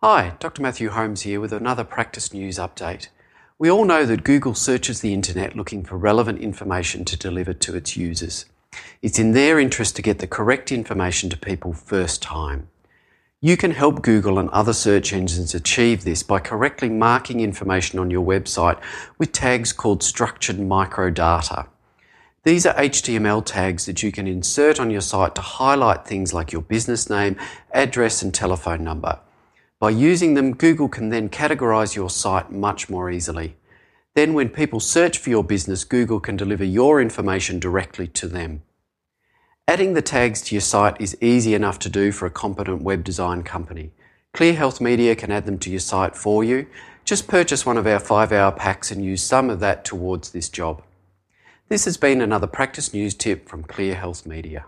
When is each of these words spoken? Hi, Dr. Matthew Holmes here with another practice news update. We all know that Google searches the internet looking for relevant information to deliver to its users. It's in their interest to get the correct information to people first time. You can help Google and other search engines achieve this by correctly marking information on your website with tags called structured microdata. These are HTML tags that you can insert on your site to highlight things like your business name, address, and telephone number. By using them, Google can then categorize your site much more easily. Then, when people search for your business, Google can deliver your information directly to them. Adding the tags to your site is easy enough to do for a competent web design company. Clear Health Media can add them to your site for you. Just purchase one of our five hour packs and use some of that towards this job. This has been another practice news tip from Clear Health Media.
Hi, 0.00 0.34
Dr. 0.38 0.62
Matthew 0.62 0.90
Holmes 0.90 1.22
here 1.22 1.40
with 1.40 1.52
another 1.52 1.82
practice 1.82 2.32
news 2.32 2.56
update. 2.56 3.08
We 3.58 3.68
all 3.68 3.84
know 3.84 4.06
that 4.06 4.22
Google 4.22 4.54
searches 4.54 5.00
the 5.00 5.12
internet 5.12 5.56
looking 5.56 5.82
for 5.82 5.98
relevant 5.98 6.38
information 6.38 7.04
to 7.06 7.16
deliver 7.16 7.52
to 7.54 7.74
its 7.74 7.96
users. 7.96 8.44
It's 9.02 9.18
in 9.18 9.32
their 9.32 9.58
interest 9.58 9.96
to 9.96 10.02
get 10.02 10.20
the 10.20 10.28
correct 10.28 10.70
information 10.70 11.30
to 11.30 11.36
people 11.36 11.72
first 11.72 12.22
time. 12.22 12.68
You 13.40 13.56
can 13.56 13.72
help 13.72 14.02
Google 14.02 14.38
and 14.38 14.48
other 14.50 14.72
search 14.72 15.12
engines 15.12 15.52
achieve 15.52 16.04
this 16.04 16.22
by 16.22 16.38
correctly 16.38 16.90
marking 16.90 17.40
information 17.40 17.98
on 17.98 18.08
your 18.08 18.24
website 18.24 18.80
with 19.18 19.32
tags 19.32 19.72
called 19.72 20.04
structured 20.04 20.58
microdata. 20.58 21.66
These 22.44 22.66
are 22.66 22.74
HTML 22.76 23.44
tags 23.44 23.86
that 23.86 24.04
you 24.04 24.12
can 24.12 24.28
insert 24.28 24.78
on 24.78 24.92
your 24.92 25.00
site 25.00 25.34
to 25.34 25.40
highlight 25.40 26.06
things 26.06 26.32
like 26.32 26.52
your 26.52 26.62
business 26.62 27.10
name, 27.10 27.34
address, 27.72 28.22
and 28.22 28.32
telephone 28.32 28.84
number. 28.84 29.18
By 29.80 29.90
using 29.90 30.34
them, 30.34 30.54
Google 30.54 30.88
can 30.88 31.10
then 31.10 31.28
categorize 31.28 31.94
your 31.94 32.10
site 32.10 32.50
much 32.50 32.90
more 32.90 33.10
easily. 33.10 33.56
Then, 34.14 34.34
when 34.34 34.48
people 34.48 34.80
search 34.80 35.18
for 35.18 35.30
your 35.30 35.44
business, 35.44 35.84
Google 35.84 36.18
can 36.18 36.36
deliver 36.36 36.64
your 36.64 37.00
information 37.00 37.60
directly 37.60 38.08
to 38.08 38.26
them. 38.26 38.62
Adding 39.68 39.94
the 39.94 40.02
tags 40.02 40.40
to 40.42 40.54
your 40.54 40.62
site 40.62 41.00
is 41.00 41.16
easy 41.20 41.54
enough 41.54 41.78
to 41.80 41.88
do 41.88 42.10
for 42.10 42.26
a 42.26 42.30
competent 42.30 42.82
web 42.82 43.04
design 43.04 43.44
company. 43.44 43.92
Clear 44.32 44.54
Health 44.54 44.80
Media 44.80 45.14
can 45.14 45.30
add 45.30 45.46
them 45.46 45.58
to 45.58 45.70
your 45.70 45.78
site 45.78 46.16
for 46.16 46.42
you. 46.42 46.66
Just 47.04 47.28
purchase 47.28 47.64
one 47.64 47.76
of 47.76 47.86
our 47.86 48.00
five 48.00 48.32
hour 48.32 48.50
packs 48.50 48.90
and 48.90 49.04
use 49.04 49.22
some 49.22 49.48
of 49.48 49.60
that 49.60 49.84
towards 49.84 50.30
this 50.30 50.48
job. 50.48 50.82
This 51.68 51.84
has 51.84 51.96
been 51.96 52.20
another 52.20 52.46
practice 52.46 52.92
news 52.92 53.14
tip 53.14 53.48
from 53.48 53.62
Clear 53.62 53.94
Health 53.94 54.26
Media. 54.26 54.66